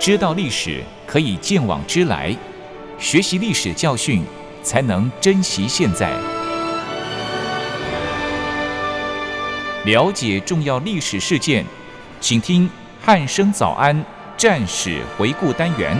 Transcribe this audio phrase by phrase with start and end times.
[0.00, 2.34] 知道历史可以见往知来，
[2.98, 4.24] 学习历史教训
[4.62, 6.10] 才能珍惜现在。
[9.84, 11.66] 了解重要历史事件，
[12.18, 12.66] 请听
[12.98, 14.02] 汉声早安
[14.38, 15.94] 战史回顾单元。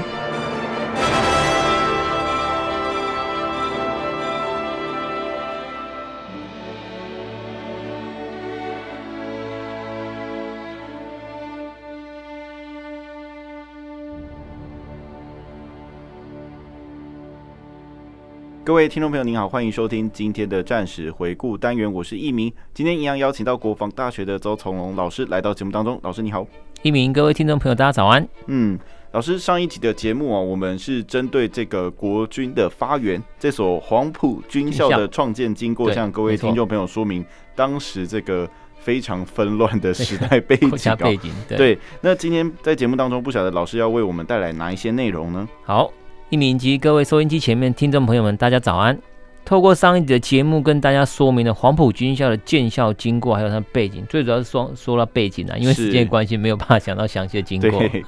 [18.70, 22.52] 各位听众朋友，您好，欢迎收听今天的战史回顾单元，我是一鸣。
[22.72, 26.46] 今天一样邀请到国防大学的周从龙老师来到节目当中，老师你好。
[26.82, 28.24] 一鸣，各位听众朋友，大家早安。
[28.46, 28.78] 嗯，
[29.10, 40.70] 老师，上一集的节目啊，我们是针对这个国军的发源，这所黄埔军校的创建经过，向各位听众朋友说明当时这个非常纷乱的时代背景。
[40.96, 41.76] 背对。
[42.00, 45.48] 那今天在节目当中，不晓得老师要为我们带来哪一些内容呢？
[45.64, 45.92] 好。
[46.30, 48.96] 一鸣及各位收音机前面听众朋友们，大家早安。
[49.44, 54.06] 透过上一集的节目，跟大家说明了黄埔军校的建校经过，还有它的背景。
[54.08, 57.80] 最主要是说说到背景啊，因为时间关系，没有办法讲到详细的经过。
[57.80, 58.04] 对，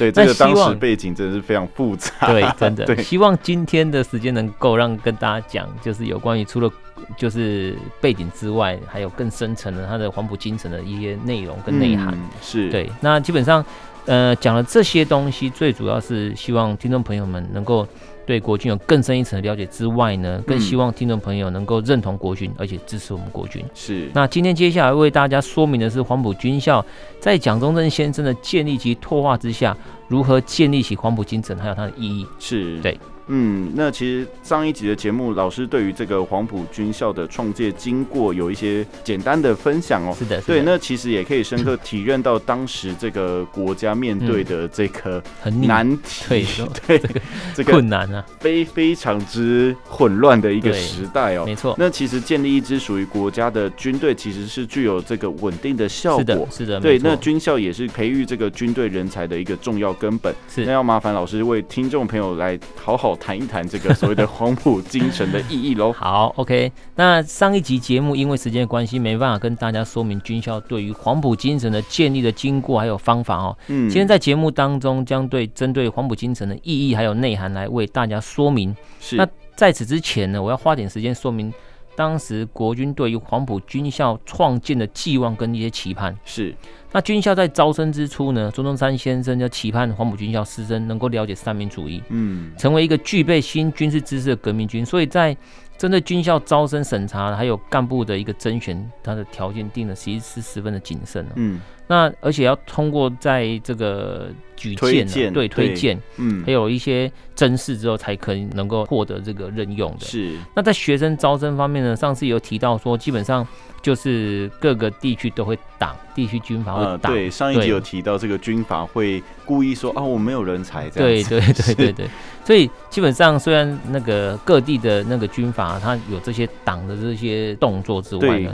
[0.00, 2.10] 对 这个当时背景真的是非常复杂。
[2.26, 2.84] 对，真的。
[3.04, 6.68] 希望今天的时间能够让跟大家讲，就是有关于除了
[7.16, 12.08] 就是背景之外，还有更深层的它的黄埔精神的一些内容跟内涵。
[12.14, 12.90] 嗯、是对。
[13.00, 13.64] 那基本上。
[14.06, 17.86] 呃，讲了这些东西，最主要是希望听众朋友们能够
[18.26, 23.64] 对国军有更深一层的了解之外呢，更希望听众朋友能够认同国军，而且支持我们国军。
[23.74, 24.08] 是。
[24.14, 26.84] 那今天接下来为大家说明的是黄埔军校
[27.20, 29.76] 在蒋中正先生的建立及拓化之下，
[30.08, 32.26] 如何建立起黄埔精神，还有它的意义。
[32.38, 32.80] 是。
[32.80, 32.98] 对。
[33.28, 40.14] 嗯，那其实上一集的节目，老师对于这个黄埔军校的创建经过有一些简单的分享哦。
[40.18, 46.46] 是的，对，那其实也可以深刻体认到当时这个国家面对的这个很难题，
[46.86, 47.00] 对，
[47.54, 51.44] 这个困难啊，非非常之混乱的一个时代哦。
[51.46, 56.24] 没错，那其实建立一支属于国家的军队，其实是具有这个稳定的效果。
[56.24, 56.98] 是的，是的，对。
[56.98, 60.34] 那军校也是培育这个军队人才的一个重要根本。
[60.48, 60.64] 是。
[60.64, 65.92] 那要麻烦老师为听众朋友来好好谈一谈这个所谓的黄埔精神的意义喽。
[65.96, 66.72] 好，OK。
[66.96, 73.56] 那上一集节目因为时间关系，没办法跟大家说明军校对于黄埔精神的建立的经过还有方法哦。
[73.68, 73.88] 嗯。
[73.88, 78.74] 今天在节目当中将对针对黄埔精神的意义还有内涵来为大家说明。
[78.98, 79.16] 是。
[79.16, 81.52] 那在此之前呢，我要花点时间说明
[82.00, 86.16] 当时国军对于黄埔军校创建的寄望跟一些期盼。
[86.24, 86.56] 是。
[86.92, 94.82] 那军校在招生之初呢，孙中山先生就期盼黄埔军校师生能够了解三民主义，嗯，成为一个具备新军事知识的革命军。
[94.84, 95.36] 所以在
[95.80, 101.58] 针对军校招生审查还有干部的一个甄选，它的条件定的其实是十分的谨慎，嗯。
[101.86, 110.04] 那而且要通过在这个举荐、啊，对推荐，嗯，还有一些甄试之后，才可以能够获得这个任用的。
[110.04, 110.36] 是。
[110.54, 113.44] 那在学生招生方面呢，上次有提到说，基本上
[113.82, 116.98] 就是各个地区都会挡，地区军阀会挡、呃。
[117.10, 121.28] 对，上一集有提到这个军阀会故意说啊，我没有人才这样。
[121.28, 122.10] 对对对对对。
[122.50, 128.50] 所以基本上，虽然那个各地的那个军阀他有这些党的这些动作之外呢。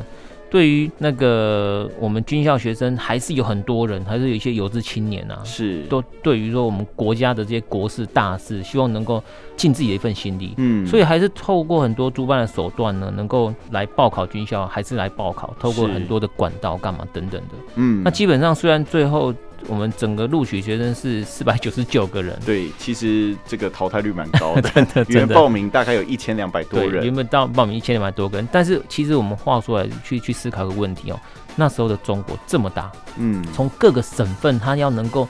[0.50, 0.68] 对。
[0.68, 5.82] 于那个我们军校学生，还是有很多人，还是有一些有志青年啊，是。
[5.84, 9.22] 都对于说我们国家的这些国事大事，希望能够
[9.56, 19.32] 尽自己的一份心力，嗯，所以还是透过很多主办的手段呢，能够来报考军校，还是来报考，透过很多的管道干嘛等等的，嗯，那基本上虽然最后。
[19.68, 31.20] 我们整个录取学生是四百九十九个人，对，其实这个淘汰率蛮高的， 真的，原报名大概有一千两百多人，原本到报名一千两百多个人，但是其实我们话说来去去思考一个问题哦，
[31.56, 35.28] 那时候的中国这么大，嗯，从各个省份他要能够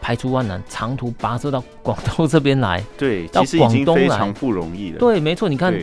[0.00, 5.74] 排除万难，长途跋涉到广东这边来，对，其实已经非常不容易了，对，没错，你看。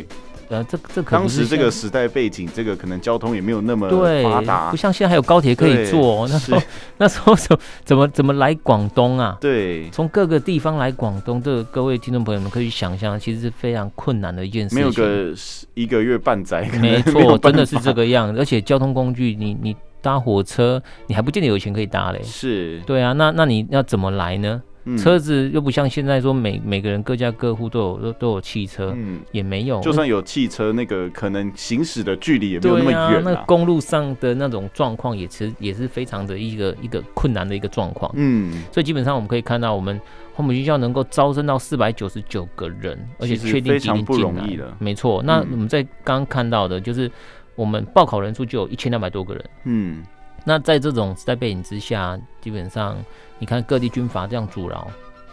[0.52, 3.90] 呃，这这可当时这个时代背景，这个可能交通也没有那么
[4.22, 6.28] 发达，不像现在还有高铁可以坐。
[6.28, 6.62] 那时候
[6.98, 9.38] 那时候怎怎么怎么来广东啊？
[9.40, 14.78] 对，从各个地方来广东，这个各位听众朋友们可以想象，其实是非常困难的一件事情。
[14.78, 15.34] 没有个
[15.74, 18.38] 一个月半载，没错，真的是这个样子。
[18.38, 22.20] 而且交通工具，你你搭火车，你还不见得有钱可以搭嘞。
[22.24, 24.62] 是，对啊，那那你要怎么来呢？
[24.98, 29.80] 车子又不像现在说每每个人各家各户都有都都有汽车，嗯，也没有。
[29.82, 33.14] 就算有汽车，那个可能行驶的距离也没有那么远啊。
[33.14, 38.12] 啊，那公路上的那种状况也其实也是非常的一个一个困难的一个状况。
[38.16, 40.00] 嗯，所以基本上我们可以看到，我们
[40.34, 45.22] 黄埔军校能够招生到四百九十九个人，而且确定几年进来，没错。
[45.24, 47.10] 那我们在刚刚看到的就是
[47.56, 49.46] 我们报考人数就有一千两百多个人。
[49.66, 50.04] 嗯。
[50.44, 52.98] 那在这种时代背景之下，基本上
[53.42, 54.88] 你看各地军阀这样阻挠，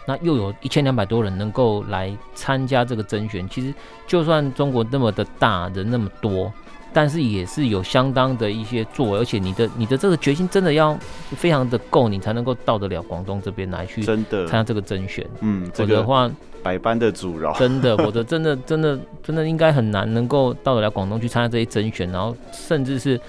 [0.07, 3.71] 那又有一千两百多人能够来参加这个甄选，其实
[4.07, 6.51] 就算中国那么的大，人那么多，
[6.91, 10.97] 但是也是有相当的一些作为，而且你的你的这个决心真的要
[11.37, 15.23] 非常的够，你才能够到得了广东这边来去真的参加这个甄选。
[15.41, 16.27] 嗯，否则的话
[16.63, 23.21] 百般的阻挠， 真的，否则真的真的真的应该很难能够到得了广东去参加这些甄选，然后甚至是。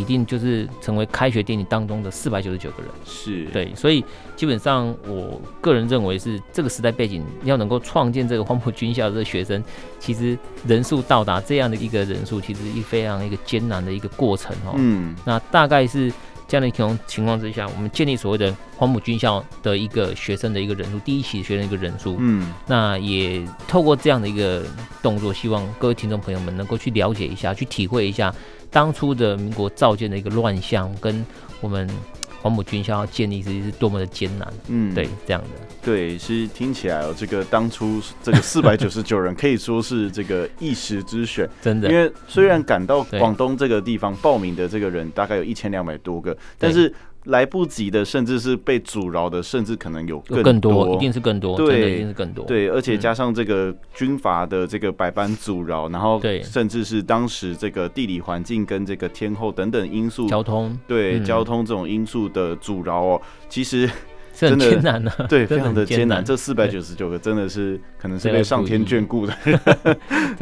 [0.00, 3.44] 一定就是成为开学典礼当中的四百九十九个人，是。
[3.46, 4.04] 对，所以
[4.36, 9.62] 基本上我个人认为是这个时代背景要能够创建这个黄埔军校的这个学生，
[9.98, 14.74] 其实人数到达这样的一个人数，其实一非常一个艰难的一个过程哦。
[14.76, 16.12] 嗯，那大概是
[16.48, 24.64] 这样的一种情况之下，我们建立所谓的黄埔军校的一个学生的一个人数，第一期学生的一个人数，嗯，那也透过这样的一个
[25.02, 28.34] 动作，希望各位听众朋友们能够去了解一下，去体会一下。
[28.70, 31.24] 当初的民国造建的一个乱象，跟
[31.60, 31.88] 我们
[32.42, 34.52] 黄埔军校建立，是是多么的艰难。
[34.68, 35.48] 嗯，对，这样的。
[35.86, 41.88] 对，其实听起来哦，这个当初这个四百九十九人可以说是这个一时之选， 真的。
[41.88, 46.92] 因为虽然赶到广东这个地方报名的这个人大概有一千两百多个，但是。
[47.26, 52.44] 来不及的，甚至是被阻挠的，甚至可能有更多，一定是更多，对，一定是更多。
[52.44, 63.90] 对，而且加上这个军阀的这个百般阻挠，然后对，甚至是当时这个地理环境跟这个天候等等因素，交通，对，嗯、交通这种因素的阻挠哦，其实。
[64.36, 66.24] 真的艰难呢，对，非常的艰难。
[66.24, 69.34] 这四百九十九个真的是可能是被上天眷顾 的，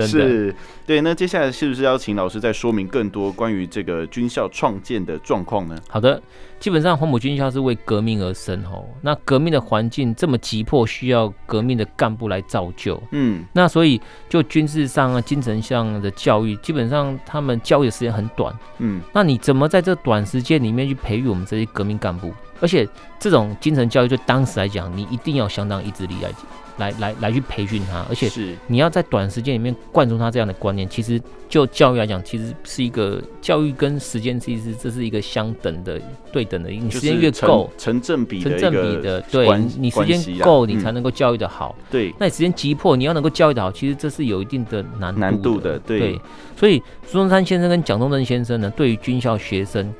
[0.07, 0.55] 是。
[0.87, 5.75] 对，那接下来是不是要请老师再说明更多关于这个军校创建的状况呢？
[5.89, 6.21] 好的，
[6.61, 13.03] 基本上黄埔军校是为革命而生哦，那革命的环境这么急迫，需要革命的干部来造就。
[13.13, 13.99] 嗯，那所以
[14.29, 18.55] 就军事上啊、精神上的教育，基本上他们教育的时间很短。
[18.79, 22.31] 嗯，那你怎么在这短时间里面去培育我们这些革命干部？
[22.61, 26.31] 而且这种精神教育，对当时来讲，你一定要相当意志力来
[26.77, 30.89] 来来来去培训他，而且是你要在短时间里面灌输他这样的观念。
[30.89, 36.01] 其实就教育来讲，其实是一个教育跟时间，其实这是一个相等的、
[36.33, 36.71] 对等的。
[36.71, 39.49] 你时间越够，成正比，成正比的，对，
[39.79, 41.77] 你时间够，你才能够教育的好。
[41.91, 45.27] 对，那你时间急迫，你要能够教育的好，其实这是有一定的难度的。
[45.27, 46.21] 难度的，对。
[46.57, 49.93] 所以孙中山先生跟蒋中正先生呢，对于军校学生。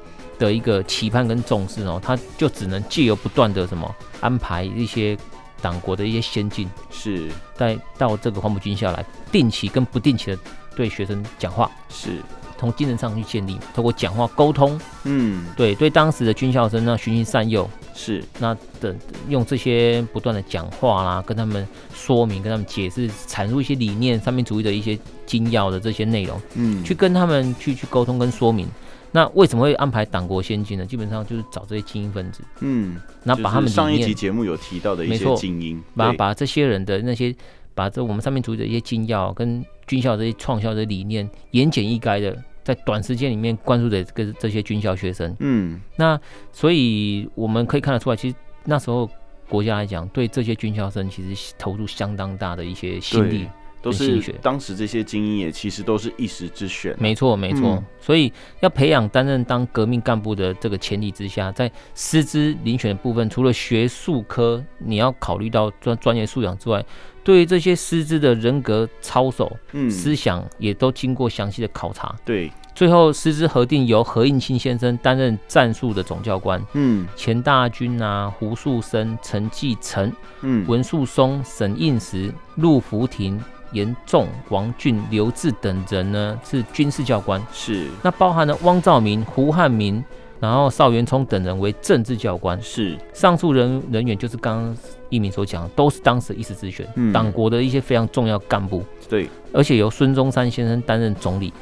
[0.45, 5.17] 的一个期盼跟重视哦，他就只能借由不断的什么安排一些
[5.63, 7.31] 党国的一些先进，是。
[7.57, 10.39] 带到这个黄埔军校来，定期跟不定期的
[10.77, 12.19] 对学生讲话，是。
[12.57, 18.25] 从精神上去建立，透过讲话沟通，嗯，对对，当时的军校生呢循循善诱，是。
[18.39, 18.97] 那等
[19.29, 28.69] 用这些不断的讲话啦，跟他们说明，跟他们解释，阐述一些理念，三民主义的一些精要的这些内容，嗯，去跟他们去去沟通跟说明。
[29.17, 30.85] 那为什么会安排党国先进呢？
[30.85, 37.33] 基本上就是找这些精英分子，嗯，那把他们上一集节目有提到的一些精英，把把这些人的那些，
[37.77, 46.21] 把这我们上面主义的一些精要跟军校这些创校的理念，言简意赅的在短时间里面灌输给这这些军校学生，嗯，那
[46.53, 48.35] 所以我们可以看得出来，其实
[48.65, 49.09] 那时候
[49.49, 53.47] 国家来讲，对这些军校生其实投入相当大的一些心力。
[53.85, 57.85] 都是当时这些精英也其实都是一时之选，没错没错。
[58.01, 66.83] 所以要培养担任当革命干部的这个前提之下，在师资遴选的部分，除了学术科你要考虑到专专业素养之外，
[67.23, 72.15] 对于这些师资的人格操守、嗯，思想也都经过详细的考察。
[72.25, 80.11] 对，最后师资核定由何应钦先生担任战术的总教官，嗯，钱大钧啊、胡树生、陈继承、
[80.43, 83.39] 嗯，文树松、沈应时、陆福廷。
[83.75, 87.89] 严仲、王俊、刘志等人呢，是军事教官，是。
[88.03, 90.03] 那包含了汪兆铭、胡汉民，
[90.41, 92.97] 然后邵元冲等人为政治教官，是。
[93.13, 94.77] 上述人人员就是刚刚
[95.11, 101.53] 一鸣所讲的，都是当时一时之选，党、嗯、国的一些非常重要干部，对，而且由孙中山先生担任总理，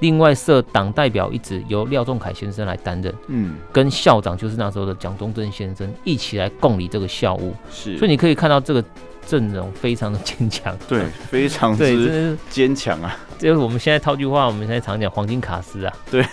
[0.00, 8.82] 另外设党代表一职由廖仲恺先生来担任，嗯，跟校长就是那时候的蒋中正先生一起来共理这个校务，是，所以你可以看到这个。
[9.28, 13.14] 阵容非常的坚强，对，非常之坚强啊。
[13.38, 16.24] 就是我们现在套句话，我们现在常讲黄金卡司啊，对，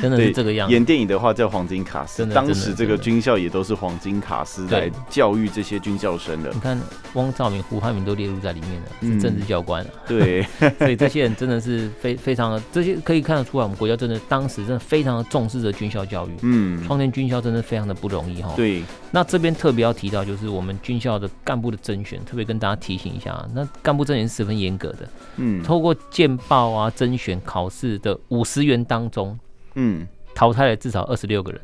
[0.00, 0.72] 真的是这个样子。
[0.72, 6.50] 演电影的话叫黄金卡司，当时这个军校也都是黄金卡司在教育这些军校生的。
[6.52, 6.78] 你看
[7.14, 9.90] 汪兆铭、胡汉民都列入在里面了，是政治教官啊。
[10.06, 10.42] 对，
[10.78, 16.30] 所以这些人真的是非非常的，这些可以看得出来，我们国家真的当时真的非常的重视着军校教育。
[16.42, 18.52] 嗯，创建军校真的非常的不容易哈。
[18.56, 25.08] 对，那这边特别要提到，就是我们军校的干部的甄选，特别跟大家提醒一下啊，那干部甄选是十分严格的。
[25.36, 29.38] 嗯，透过建报啊，甄选考试的五十元当中，
[29.74, 31.60] 嗯，淘汰了至少二十六个人，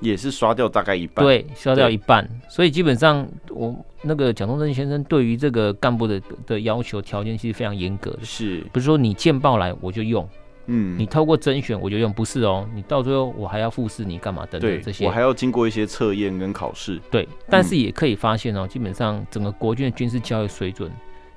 [0.00, 2.28] 也是刷掉大概一半，对，刷掉一半。
[2.48, 8.60] 所以基本上，我那个蒋中正先生对于这个干部的的要求条件其实非常严格的，是。
[8.72, 10.28] 不是说你见报来我就用？
[10.68, 17.00] 嗯，你透过甄选我就用，不是哦，你到最后我还要复试你干嘛等等这些，我还要经过一些测验跟考试。
[17.08, 20.90] 对，但是也可以发现哦，基本上整个国军的军事教育水准，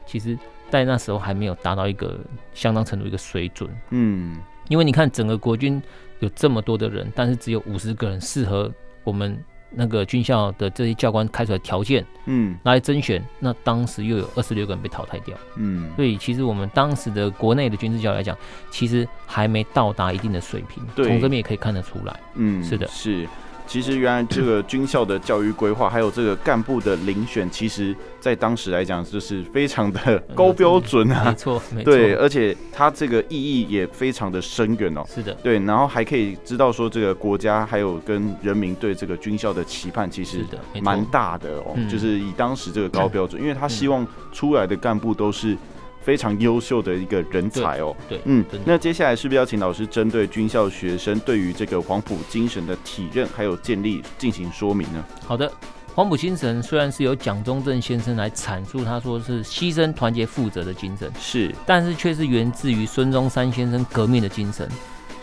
[0.08, 0.36] 其实
[0.70, 2.20] 在那时候还没有达到一个
[2.54, 3.70] 相当程度一个水准。
[3.90, 5.82] 嗯，因为你看整个国军
[6.20, 8.72] 有这么多的人，但是只有五十个人适合
[9.04, 9.38] 我们。
[9.72, 18.36] 那个军校的这些教官开出来条件，嗯，来甄选，那当时又有二十六个人被淘汰掉，嗯，所以其实我们当时的国内的军事教育来讲，
[18.72, 23.28] 其实还没到达一定的水平，从这边也可以看得出来，嗯，是的，是。
[23.70, 35.04] 其实原来这个军校的教育规划，还有这个干部的遴选，其实在当时来讲就是非常的高标准啊， 没错，没错，对，而且它这个意义也非常的深远哦。
[35.08, 40.44] 是的，对，然后还可以知道说这个国家还有跟人民对这个军校的期盼，其实
[40.82, 41.78] 蛮大的哦。
[41.88, 45.56] 就是以当时这个高标准，因为他希望出来的干部都是。
[46.10, 55.06] 非常优秀的一个人才哦，对，嗯，那接下来是不是要请老师针对军校学生对于这个黄埔精神的体认还有建立进行说明呢？
[55.24, 55.52] 好的，
[55.94, 64.68] 黄埔精神虽然是由蒋中正先生来阐述，他说是牺牲、团结、负责的精神，是，但是却是源自于孙中山先生革命的精神。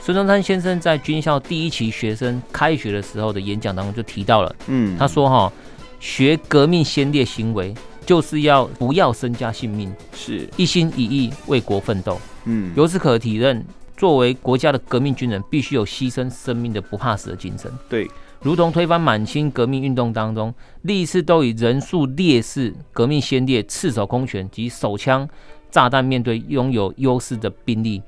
[0.01, 5.53] 孙中山先生在军校第一期学生开学的时候的演讲当中就提到了，嗯，他说哈，
[5.99, 7.75] 学革命先烈行为。
[8.07, 12.19] 就是要不要身家性命，是一心一意为国奋斗。
[12.45, 17.69] 嗯，由此可体认，作为国家的革命军人，必须有牺牲生命的不怕死的精神。
[17.89, 18.09] 对，
[18.41, 25.29] 如同推翻满清革命运动当中，历次都以人数劣势革命先烈赤手空拳及手枪
[25.69, 28.01] 炸弹面对拥有优势的兵力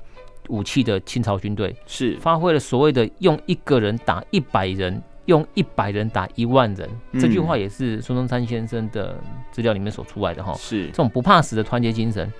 [0.47, 5.01] 武器的清朝军队，是发挥了所谓的用一个人打一百人。
[5.29, 9.15] 用一百人打一万人，这句话也是孙中山先生的
[9.51, 10.55] 资料里面所出来的哈。
[10.55, 12.33] 是这种不怕死的团结精神，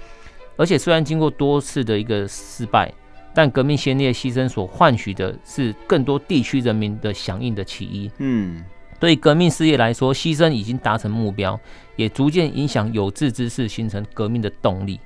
[0.57, 2.91] 而且虽然经过多次的一个失败，
[3.31, 8.09] 但革命先烈牺牲所换取的是更多地区人民的响应的起义。
[8.17, 8.65] 嗯，
[8.99, 11.59] 对革命事业来说，牺牲已经达成目标，
[11.95, 14.99] 也逐渐影响有志之士形成革命的动力。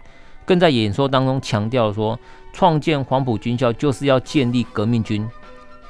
[0.46, 2.18] 更在演说当中强调说，
[2.54, 5.28] 创建黄埔军校就是要建立革命军。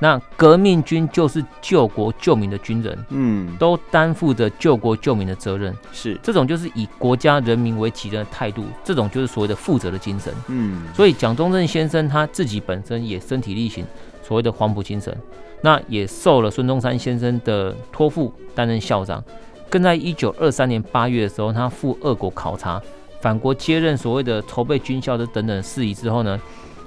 [0.04, 6.20] 那革命军就是救国救民的军人，嗯，都担负着救国救民的责任，是。
[6.22, 13.86] 这种就是以国家人民为己任的态度，这种就是所谓的负责的精神，嗯，所以蒋中正先生他自己本身也身体力行
[14.22, 15.18] 所谓的黄埔精神，
[15.62, 19.24] 那也受了孙中山先生的托付担任校长，
[19.70, 22.82] 更在一九二三年八月的时候，他赴俄国考察，
[23.22, 26.38] 返国接任所谓的筹备军校的等等事宜之后呢，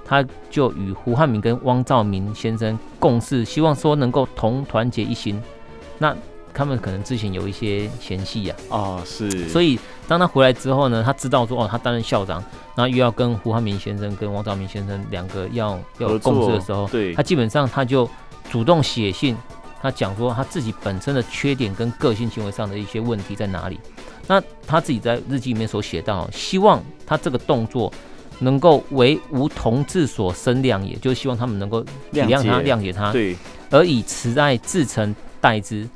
[0.07, 5.43] 他就与胡汉民跟汪兆铭先生共事，希望说能够同团结一心。
[5.99, 6.17] 那
[6.55, 9.49] 他们可能之前有一些嫌隙呀，啊，是。
[9.49, 12.43] 所以当他回来之后呢，他知道说哦，他担任校长，
[12.75, 18.09] 然后又要跟胡汉民先生跟汪兆铭先生两个要要共事的时候，对，他基本上他就
[18.51, 19.37] 主动写信，
[19.83, 23.79] 他讲说他自己本身的缺点跟个性行为上的一些问题在哪里。
[24.27, 27.93] 那他自己在日记里面所写到，希望他这个动作。
[28.39, 33.37] 能够为吾同志所生谅也，就是希望他们能够体谅他、谅解他，对，
[33.71, 35.89] 而以慈爱至诚待之，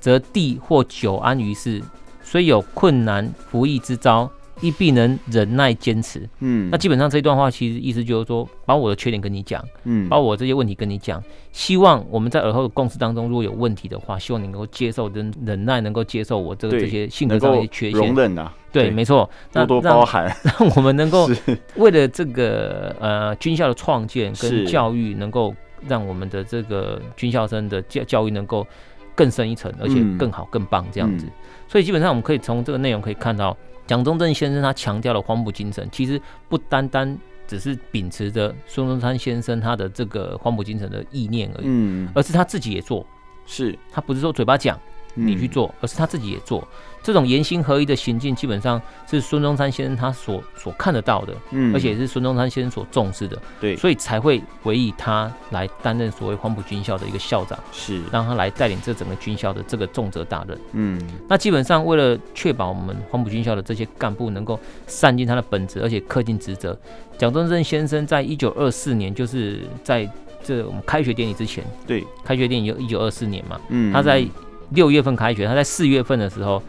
[0.00, 1.82] 则地或久安于世，
[2.22, 4.30] 虽有困难服役之遭。
[4.60, 6.28] 亦必能忍耐坚持。
[6.40, 11.22] 嗯，那基本上这一段话其实意思就是说，把我的缺点跟你讲，嗯，把我这些问题跟你讲，
[11.52, 18.52] 希望我们在尔后的共识当中，如果有问题的话，希望你能够接受跟忍耐，能够接受我这个这些性格上的一些缺陷，容忍啊。
[18.70, 21.28] 对，没错，多多包涵，让，让我们能够
[21.76, 25.54] 为了这个呃军校的创建跟教育，能够
[25.86, 28.66] 让我们的这个军校生的教教育能够
[29.14, 31.24] 更深一层，而且更好、更棒这样子。
[31.26, 31.32] 嗯、
[31.66, 33.56] 所以基本上我们可以从这个内容可以看到。
[33.88, 43.04] 蒋中正先生他强调了黄埔精神，其实不单单只是秉持着孙中山先生他的这个黄埔精神的意念而已，嗯，而是他自己也做，
[43.46, 43.76] 是。
[43.90, 44.78] 他不是说嘴巴讲。
[45.14, 46.66] 你去做，而是他自己也做，
[47.02, 58.00] 这种言行合一的行径，基本上是孙中山先生他所所看得到的，嗯，而且也是孙中山先生所重视的，对，所以才会委以他来担任所谓黄埔军校的一个校长，是。
[58.12, 66.78] 让他来带领这整个军校的这个重责大任，嗯，那基本上为了确保我们黄埔军校的这些干部能够善尽他的本职，而且恪尽职责，
[67.16, 70.08] 蒋中正先生在一九二四年，就是在
[70.42, 74.24] 这我们开学典礼之前，对，开学典礼就一九二四年嘛，嗯，他在。
[74.70, 76.62] 六月份开学，他在四月份的时候，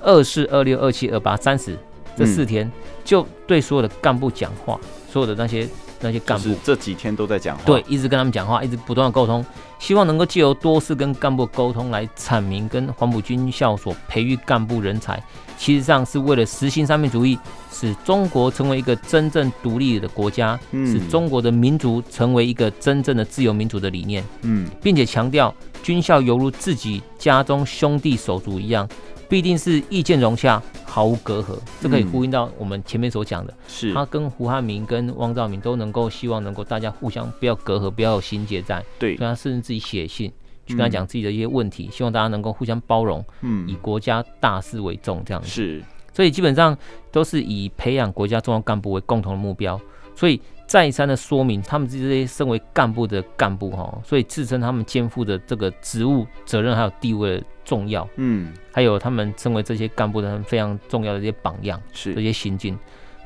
[0.00, 1.76] 二四、二六、二七、二八、三十
[2.16, 2.70] 这四天，
[3.04, 4.78] 就对所有的干部讲话，
[5.10, 5.68] 所有的那些
[6.00, 9.44] 那些干部，这几天都在讲话，对，一直跟他们讲话，一直不断的沟通，
[9.78, 15.22] 希望能够借由多次跟干部沟通来阐明，跟黄埔军校所培育干部人才，
[15.58, 17.38] 其实上是为了实行三民主义，
[17.72, 25.54] 使中国成为一个真正独立的国家，嗯、使中国的民族成为一个真正的自由民主的理念，嗯，并且强调
[25.86, 28.88] 军校犹如自己家中兄弟手足一样。
[29.28, 40.32] 必定是意见融洽，毫无隔阂，这可以呼应到我们前面所讲的，是、嗯、他跟胡汉民跟汪兆铭都能够希望能够大家互相不要隔阂，不要有心结在，对，所以他甚至自己写信
[40.64, 45.48] 去跟他讲自己的一些问题，嗯、希望大家能够互相包容，嗯，以国家大事为重，这样子。
[45.48, 46.76] 是，所以基本上
[47.10, 49.80] 都是以培养国家重要干部为共同的目标，
[50.14, 50.40] 所以。
[50.66, 62.12] 再三的说明，他们这些身为干部的干部哈，所以自称他们肩负的这个职务责任还有地位的重要，嗯，还有他们身为这些干部的非常重要的一些榜样，是。
[62.14, 62.76] 这些行径，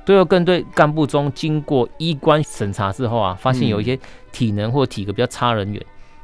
[0.04, 3.98] 都要跟对干部中经过医官审查之后啊，发现有一些
[4.30, 5.82] 体能或体格比较差人员，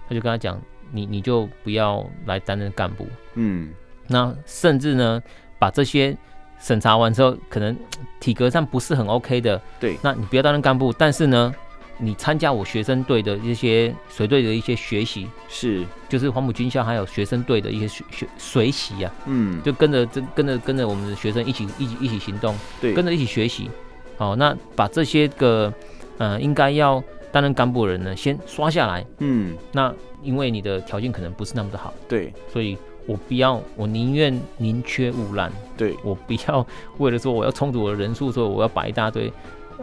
[0.09, 0.61] 他就跟他讲，
[0.93, 3.71] 你你就不要来担任干部，嗯，
[4.07, 5.23] 那甚至呢，
[5.59, 6.17] 把这些。
[6.59, 7.77] 审查完之后，可能
[8.21, 11.55] 体格上不是很 OK 的，对，那你不要担任干部，但是呢，
[11.99, 23.71] 你参加我学生队的一些随队的一些学习，是，就是黄埔军校还有学生队的一些学学随习啊，嗯，就跟着这跟着跟着我们的学生一起一起一起行动，对，跟着一起学习，
[24.17, 25.73] 好，那把这些个
[26.19, 32.77] 呃应该要担任干部的人呢，先刷下来，嗯，那因为你的条件可能不是那么的好，对，所以。
[33.07, 35.51] 我不要，我宁愿宁缺毋滥。
[35.77, 36.67] 对，我不要
[36.99, 39.33] 为了说我要充足我的人数，所以我要把一大堆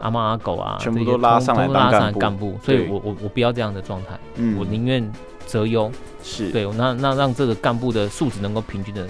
[0.01, 2.59] 阿猫阿狗啊，全部都拉上来当干部。
[2.63, 4.19] 所以我我我不要这样的状态。
[4.35, 5.09] 嗯，我宁愿
[5.45, 5.91] 择优。
[6.21, 9.05] 是，对，那那让这个干部的素质能够平均的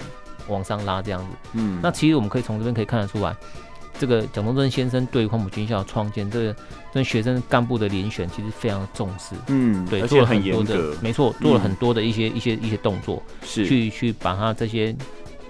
[0.48, 1.26] 往上拉，这样子。
[1.52, 3.34] 嗯，那其实我们可以从这边可以看得出来。
[3.98, 6.56] 这个蒋中正先生对于黄埔军校创建这个
[6.92, 9.34] 跟学生干部的遴选，其实非常重视。
[9.48, 14.94] 嗯，对，做了很多的，没错，做了很多的一些、嗯、一些一些动作，是去去把他这些。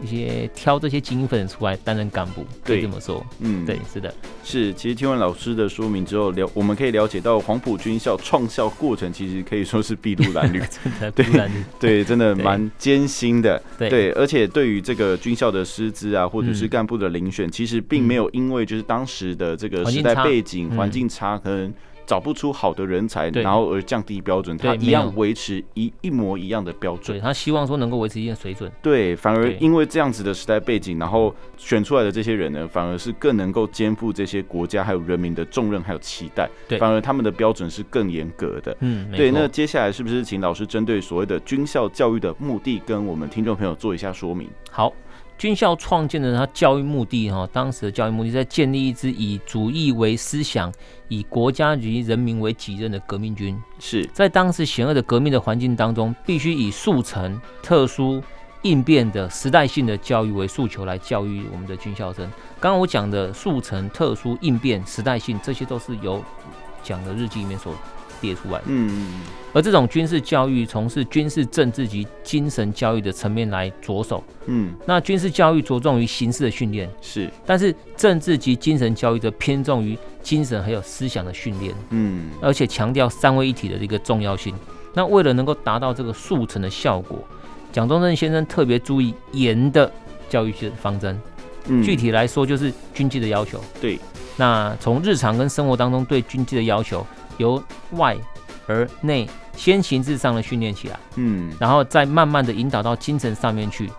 [0.05, 3.25] 一些挑这些精英分子出来担任干部，可以这么说。
[3.41, 4.15] 嗯，对，是的，
[4.45, 4.73] 是。
[4.75, 11.49] 其实听完老师的说明之后，了我们可以了解到黄埔军校创校过程其实可以说是筚路蓝缕， 真的，对，
[11.81, 13.61] 对，真的蛮艰辛的。
[13.79, 21.73] 对，对，而且对于这个军校的师资啊，或者是干部的遴选，其实并没有因为就是当时的这个时代背景环境差，可能。
[22.07, 27.17] 找不出好的人才，然后而降低标准，他一样维持一一模一样的标准。
[27.17, 28.71] 对，他希望说能够维持一定水准。
[28.83, 36.49] 对，反而因为这样子的时代背景，然后选出来的这些人呢，反而是更能够肩负这些国家还有人民的重任还有期待。
[36.69, 38.77] 对，反而他们的标准是更严格的。
[38.81, 39.31] 嗯，对。
[39.31, 44.49] 那接下来是不是请老师针对所谓的军校教育的目的，跟我们听众朋友做一下说明？
[44.71, 44.93] 好。
[45.37, 50.73] 军校创建的它教育目的哈，当时的教育目的在建立一支以主义为思想、
[51.09, 53.61] 以国家及人民为己任的革命军。
[53.79, 58.23] 是在当时险恶的革命的环境当中，必须以速成、特殊、
[58.63, 62.25] 应变的时代性的教育为诉求来教育我们的军校生。
[62.61, 66.25] 刚刚我讲的速成、特殊、应变、时代性，这些都是由
[66.83, 67.75] 讲的日记里面所。
[68.25, 69.07] 列出来，嗯，
[69.53, 84.55] 而这种军事教育从事军事政治及精神教育的层面来着手，嗯，那军事教育着重于形式的训练，是，但是政治及精神教育则偏重于精神还有思想的训练，嗯，而且强调三位一体的一个重要性。
[84.95, 87.19] 那为了能够达到这个速成的效果，
[87.73, 89.91] 蒋中正先生特别注意严的
[90.29, 91.21] 教育的方针，
[91.67, 93.99] 嗯，具体来说就是军纪的要求，对，
[94.37, 97.07] 那从日常跟生活当中对军纪的要求。
[97.39, 98.17] 由外
[98.67, 103.91] 而内，先形式上的训练起来，嗯，然后再慢慢的引导到精神上面去，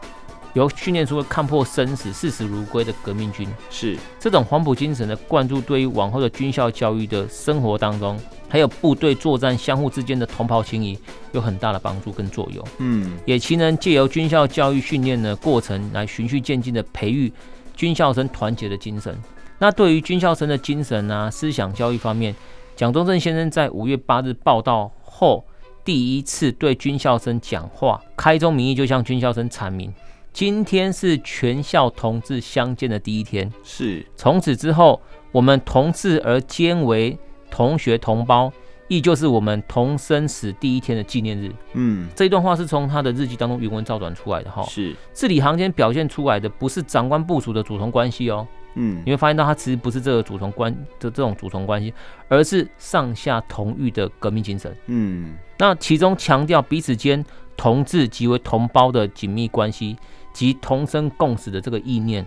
[0.53, 3.47] 由训练出了看破生死、视死如归的革命军。
[3.69, 8.19] 是这种黄埔精神的灌注，对于往后的军校教育的生活当中，
[8.49, 10.97] 还有部队作战相互之间的同袍情谊，
[11.31, 12.65] 有很大的帮助跟作用。
[12.79, 17.31] 嗯，也其能借由军校教育训练的过程，来循序渐进的培育
[17.75, 19.15] 军校生团结的精神。
[19.59, 22.35] 那对于军校生的精神啊、思想教育方面。
[22.75, 25.45] 蒋中正先生在五月八日报道后，
[25.85, 29.93] 第一次对军校生讲话，开宗明义就向军校生阐明：
[30.33, 37.17] 今天是全校同志相见的第一天，是从此之后，我们同志而兼为
[37.49, 38.51] 同学同胞，
[38.89, 41.49] 亦就是我们同生死第一天的纪念日。
[41.75, 44.61] 嗯，这一段话是从他的日记当中原文照转出来的哈。
[44.63, 48.45] 是字里行间表现出来的，不是长官部署的主从关系哦。
[48.75, 51.93] 嗯，你会发现到它其实不是这个主从关的这种主从关系，
[52.27, 54.75] 而是上下同欲的革命精神。
[54.87, 57.23] 嗯，那其中强调彼此间
[57.57, 59.97] 同志即为同胞的紧密关系
[60.33, 62.25] 及同生共死的这个意念，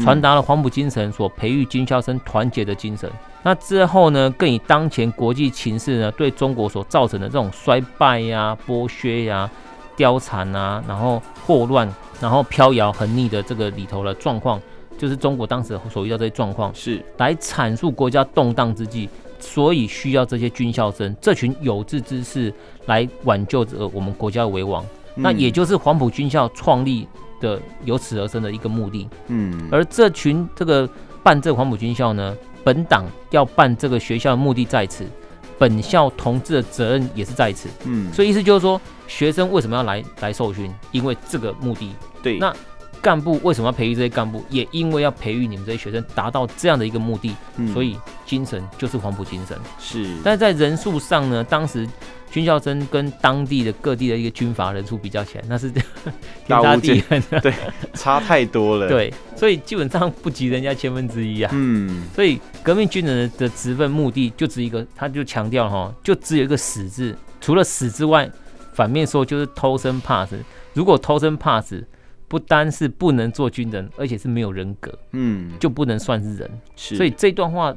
[0.00, 3.10] 传达了黄埔精神所培育军校生团结的精神。
[3.42, 9.50] 那之后呢，更以当前国际情势呢，对中国所造成的这种衰败呀、啊、剥削呀、啊、
[9.96, 11.88] 貂蝉啊，然后祸乱，
[12.20, 14.60] 然后飘摇横逆的这个里头的状况，
[14.96, 22.52] 就是中国当时所遇到这些状况，是来阐述国家动荡之际，所以需要这些军校生这群有志之士
[22.86, 24.84] 来挽救着我们国家的危亡。
[25.16, 27.06] 嗯、那也就是黄埔军校创立
[27.40, 29.08] 的由此而生的一个目的。
[29.28, 30.88] 嗯，而这群这个
[31.22, 35.04] 办这个黄埔军校呢，本党要办这个学校的目的在此，
[35.58, 37.68] 本校同志的责任也是在此。
[37.84, 40.72] 嗯，所以意思就是说，学生为什么要来来受训？
[40.92, 41.90] 因为这个目的。
[42.22, 42.54] 对，那。
[43.02, 44.44] 干部为什么要培育这些干部？
[44.50, 47.34] 也因为要培育你们这些学生，达到这样的一个目的。
[47.56, 49.56] 嗯，所以精神就是黄埔精神。
[49.78, 51.88] 是，但是在人数上呢，当时
[52.30, 55.84] 军校生跟当地的各地的一个军阀人数比较起来，那是 天
[56.48, 57.54] 差地远，对，
[57.94, 58.88] 差太多了。
[58.90, 61.50] 对，所以基本上不及人家千分之一啊。
[61.54, 67.16] 嗯，所以革命军人的职分目的就只一个，他就强调哈，就只有一个死字。
[67.40, 68.28] 除了死之外，
[68.74, 70.38] 反面说就是偷生怕死。
[70.74, 71.82] 如果偷生怕死，
[72.28, 76.50] 不单是不能做军人，而且是没有人格，嗯，就不能算是人。
[76.74, 77.74] 是，所以这段话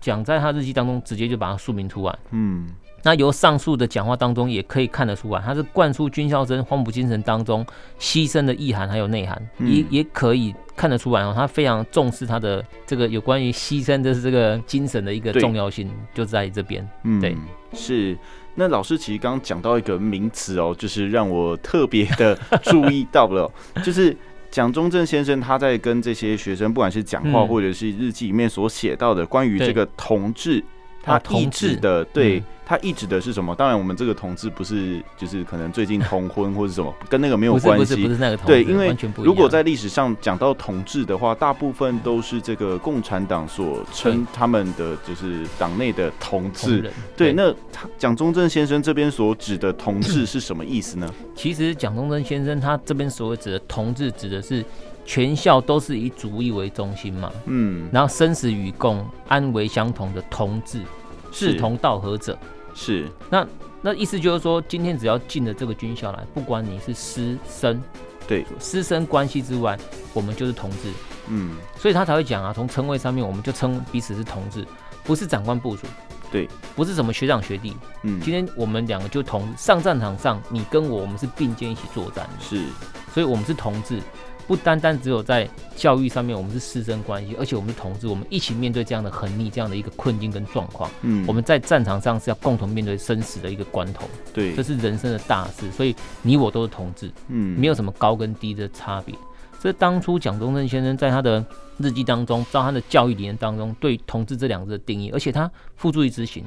[0.00, 2.18] 讲在他日记当中，直接就把它说明出来。
[2.30, 2.68] 嗯，
[3.04, 7.64] 那由上述的讲话当中也可以看得出来，他是灌输军校生黄埔精神当中
[8.00, 16.88] 牺牲的意涵还有内涵，嗯、也也可以看得出来哦，他非常重视他的这个有关于牺牲的这个精神的一个重要性，就在这边。
[17.04, 17.36] 嗯，对，
[17.74, 18.16] 是。
[18.56, 23.50] 那老师其实刚刚讲到一个名词哦，就是让我特别的注意到了，
[23.84, 24.16] 就是
[24.48, 30.64] 蒋中正先生他在跟这些学生，不管是讲话或者是日记里面所写到的关于这个同志，
[31.04, 32.42] 他一直的对。
[32.66, 33.54] 他意指的是什么？
[33.54, 37.84] 当然，我们这个同志不是就是可能最近同婚或者什么， 跟那个没有关系。
[37.84, 38.52] 不是不是那个同志。
[38.52, 46.90] 对，因为如果在历史上讲到同志的话，大部分都是这个共产党所称他们的就是党内的同志。
[47.14, 51.06] 对，那他蒋中正先生这边所指的同志是什么意思呢？
[51.36, 54.64] 其实蒋中正先生他这边所指的同志，指的是
[55.04, 57.30] 全校都是以主义为中心嘛。
[57.46, 57.88] 嗯。
[57.92, 60.82] 然后生死与共、安危相同的同志，
[61.30, 62.38] 志同道合者。
[62.74, 63.46] 是，那
[63.80, 67.80] 那意思就是说，今天只要进了这个军校来，不管你是师生，
[68.26, 68.44] 对。
[68.58, 69.78] 师生关系之外，
[70.12, 70.90] 我们就是同志，
[71.28, 74.66] 嗯，所以他才会讲啊，从称谓上面，我们就称彼此是同志，
[75.04, 75.86] 不是长官部署，
[76.32, 82.64] 对，不是什么学长学弟，嗯，今天我们两个就同上战场上，你跟我，我们是并肩一起作战，是，
[83.12, 84.00] 所以我们是同志。
[84.46, 90.90] 不单单只有在教育上面，我们是师生关系，而且我们是同志，我们一起面对这样的横逆，这样的一个困境跟状况。
[91.02, 94.08] 嗯，我们在战场上是要共同面对生死的一个关头。
[94.32, 97.10] 对，这是人生的大事，所以你我都是同志。
[97.28, 99.14] 嗯，没有什么高跟低的差别。
[99.60, 101.42] 这当初蒋中正先生在他的
[101.78, 106.44] 日记当中，照他的教育理念当中，对同志这两个字的定义，而且他付诸于执行。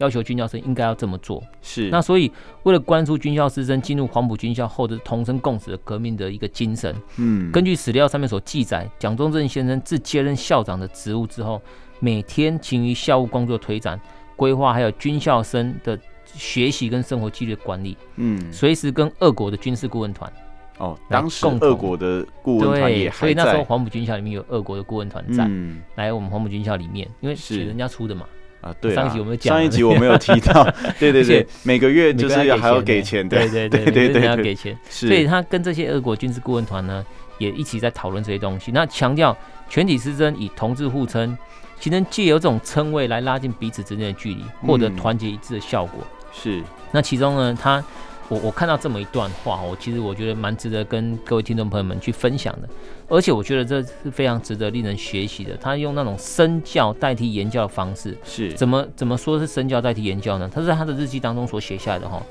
[0.00, 1.88] 要求军校生应该要这么做，是。
[1.90, 2.30] 那所以
[2.64, 11.60] 为了灌输军校师生进入黄埔军校后的同生共死的革命的一个精神，嗯，根据史料上面所记载，蒋中正先生自接任校长的职务之后，
[12.00, 14.00] 每天勤于校务工作推展、
[14.36, 20.32] 规划，还有军校生的学习跟生活纪律的管理，嗯，随时跟俄国的军事顾问团，
[20.78, 27.66] 哦，当时俄国的顾问团也还在，所以那时候黄埔军校里面有俄国的顾问团在，嗯，来我们黄埔军校里面，因为是。
[27.66, 28.26] 人家出的嘛。
[28.60, 30.64] 啊，对啊，上一集我们讲，上一集我没有提到，
[30.98, 37.04] 对对对，每个月就是要还要给钱的，对对对对对，要给钱，所以他跟这些俄国军事顾问团呢，
[37.38, 38.70] 也一起在讨论这些东西。
[38.72, 39.36] 那强调
[39.68, 41.36] 全体师生以同志互称，
[41.78, 46.06] 其能借由这种称谓来拉近彼此之间的距离，获得团结一致的效果。
[46.32, 47.82] 是，那其中呢，他。
[48.30, 52.68] 我我看到这么一段话，我其实我觉得蛮值得跟各位听众朋友们去分享的，
[53.08, 55.56] 而且我觉得这是非常值得令人学习的。
[55.56, 60.48] 他用那种身教代替言教的方式，是怎么怎么说是身教代替言教呢？
[60.50, 62.22] 他是在他的日记当中所写下来的哈。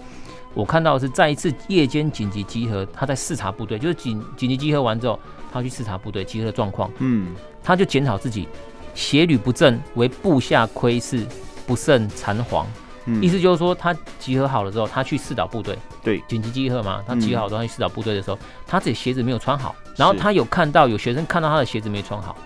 [0.53, 5.19] 我看到的是在一次夜间紧急集合，他在视察部队，就是紧紧急集合完之后，
[5.51, 8.47] 他去视察部队集合的状况，嗯，他就检讨自己，
[8.95, 11.25] 协旅不正，为部下窥视，
[11.67, 12.35] 不胜残
[13.05, 13.21] 黄。
[13.21, 15.77] 意思就是说，他集合好了之后，他去四岛部队。
[16.03, 22.37] 对，紧急集合嘛，他集合好之后他去四岛部队的时候，他自己鞋子没有穿好，然后他有看到有学生看到他的鞋子没穿好，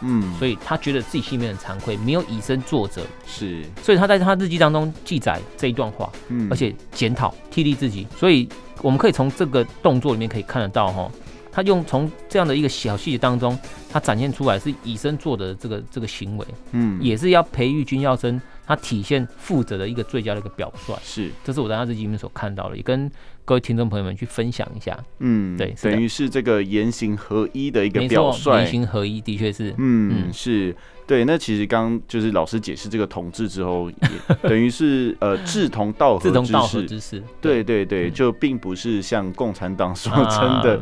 [0.00, 3.02] 嗯，所以他觉得自己心里面很惭愧，没有以身作则。
[3.26, 8.06] 是，所以他在他日记当中记载这一段话，嗯，而且检讨替励自己。
[8.16, 8.48] 所以
[8.82, 11.10] 我们可以从这个动作里面可以看得到，哈，
[11.52, 13.58] 他用从这样的一个小细节当中，
[13.90, 18.40] 他展现出来是以身作则的这个这个行为，嗯，也是要培育军校生。
[18.66, 20.94] 他体现负责的一个最佳的一个表率。
[21.02, 23.10] 是，这是我在他日记里面所看到的，也跟
[23.44, 24.98] 各位听众朋友们去分享一下。
[25.20, 28.50] 嗯，对，等于是这个言行合一的一个表率。
[28.58, 30.74] 言行合一的确是，嗯，嗯是。
[31.06, 33.96] 对，那其实刚就是老师解释这个同志之后，也
[34.48, 36.32] 等于是呃志同道合之士。
[36.32, 37.22] 志同道合之士。
[37.40, 40.80] 对对对，就并不是像共产党所称的，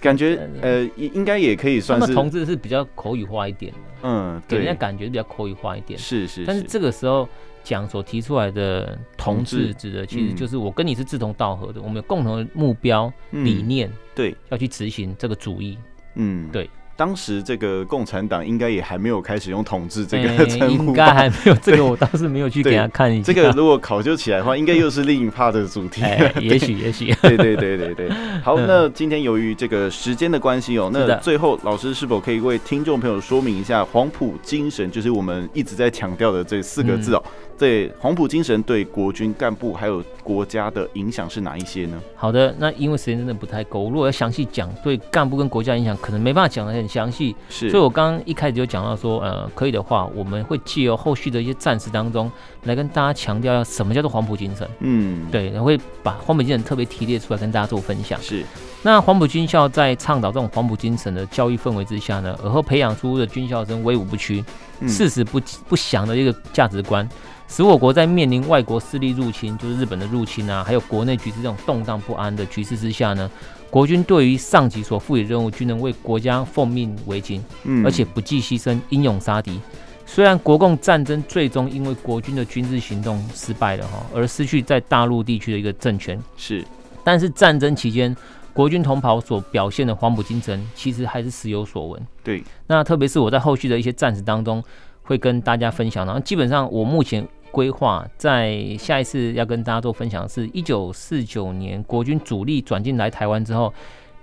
[0.00, 2.12] 感觉呃应该也可以算是。
[2.12, 5.96] 同志是比较口语化一点的，嗯，给人家感觉比较口语化一点。
[5.98, 6.44] 是是。
[6.44, 7.28] 但是这个时候
[7.62, 15.78] 讲所提出来的同志指的，其实就是我跟你是志同道合的，我们有共同的目标理念，对，要去执行这个主义，
[16.16, 16.68] 嗯，对。
[17.02, 21.54] 当时这个共产党应该也还没有开始用“统治”这个 称呼，应该还没有。
[21.56, 23.24] 这个 我倒是没有去给他看一下。
[23.24, 26.00] 这个如果考究起来的话，应该又是另一 part 的主题。
[26.40, 27.12] 也许，也许。
[27.20, 28.08] 对对对对对。
[28.44, 37.22] 好，那今天由于这个时间的关系哦，那最后老师是否可以为听众朋友说明一下黄埔精神，就是我们一直在强调的这四个字哦。
[37.62, 41.96] 对，黄埔精神对国军干部还有国家的影响是哪一些呢？
[42.16, 47.36] 好的，那因为时间真的不太够，如果要详细讲对干部跟国家影响，可能没办法讲得很详细。
[47.48, 52.28] 是，所以我刚刚一开始就讲到说，呃，可以的话，我们会借由后续的一些战事当中
[52.64, 54.68] 来跟大家强调，什么叫做黄埔精神。
[54.80, 58.20] 嗯，对，然后会把黄埔精神特别提炼出来跟大家做分享。
[58.20, 58.42] 是，
[58.82, 64.44] 那黄埔军校在倡导这种黄埔精神的教育氛围之下呢，而后培养出的军校生威武不屈、
[64.88, 67.08] 誓死不不降的一个价值观。
[67.48, 73.30] 使我国在面临外国势力入侵，就是日本的入侵啊，还有国内局势这种动荡不安的局势之下呢，
[73.68, 79.60] 国军对于上级所赋予任务，均能为国家奉命为勤，嗯，而且不计牺牲，英勇杀敌。
[80.06, 86.64] 虽然国共战争最终因为国军的军事行动失败了哈，而失去在大陆地区的一个政权，是，
[87.04, 88.16] 但是战争期间
[88.52, 92.06] 国军同袍所表现的黄埔精神，其实还是时有所闻。
[92.22, 94.62] 对，那特别是我在后续的一些战史当中，
[95.02, 96.06] 会跟大家分享。
[96.06, 97.26] 然后基本上我目前。
[97.52, 103.70] 规划在下一次要跟大家做分享的是，一九四九年国军主力转进来台湾之后，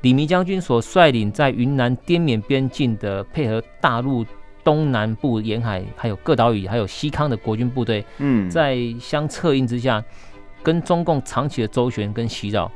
[0.01, 4.25] 李弥将军所率领在云南滇缅边境的配合大陆
[4.63, 10.03] 东南部沿海还有各岛屿还有西康的国军部队，嗯，在相策应之下，
[10.63, 12.71] 跟中共长期的周旋跟袭扰，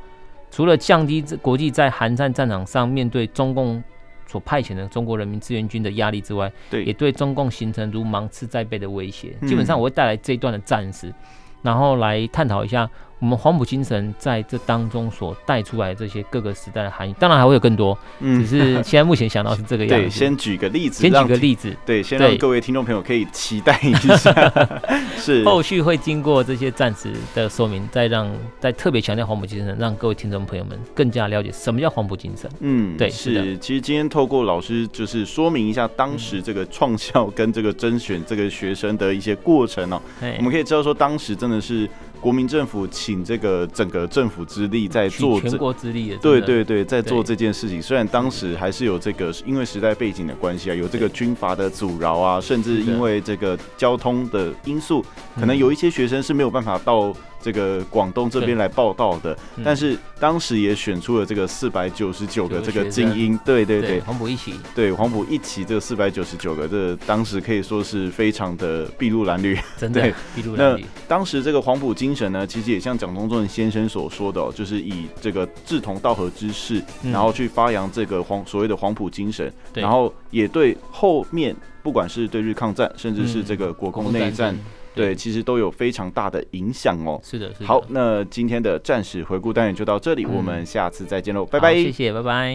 [0.54, 3.82] 除了降低国际在韩战战场上面对中共。
[4.26, 9.36] 所派遣的中国人民志愿军的压力之外，对，也对中共形成如芒刺在背的威胁。
[9.40, 11.14] 嗯、基本上，我会带来这一段的战史，
[11.62, 12.90] 然后来探讨一下。
[13.20, 20.06] 我们黄埔精神在这当中所带出来的这些各个时代的含义，当然还会有更多，嗯，只是现在目前想到是这个 样子。
[20.06, 24.52] 对，先举个例子，先举个例子，对，先让各位听众朋友可以期待一下。
[25.16, 32.50] 是，后续会经过这些暂时的说明，再让再特别强调黄埔精神，让各位听众朋友们更加了解什么叫黄埔精神。
[32.60, 33.34] 嗯，对，是。
[33.34, 40.02] 是其实今天透过老师就是说明一下当时这个创校跟这个甄选这个学生的一些过程哦，
[40.36, 41.88] 我们可以知道说当时真的是。
[42.24, 47.82] 国民政府请这个整个政府之力在做全国之力，对对对，在做这件事情。
[47.82, 55.04] 虽然当时还是有这个，因为时代背景的关系啊，有这个军阀的阻挠啊，甚至因为这个交通的因素，
[55.38, 57.14] 可能有一些学生是没有办法到。
[57.44, 70.80] 这个广东这边来报道的，但是当时也选出了这个四百九十九个这个精英，对对对，黄埔一起，对黄埔一起这四百九十九个，这当时可以说是非常的筚路蓝缕，真的筚路蓝缕。
[70.80, 84.56] 那当时这个黄埔精神呢，其实也像蒋中正先生所说的，哦，就是以这个志同道合之士，然后去发扬这个黄所谓的黄埔精神，然后也对后面不管是对日抗战，甚至是这个国共内战。
[84.94, 87.20] 对，其实都有非常大的影响哦。
[87.22, 87.66] 是的，是的。
[87.66, 91.74] 好，那今天的战史回顾单元就到这里，嗯、我们下次再见喽，拜拜。
[91.74, 92.52] 谢谢，拜拜。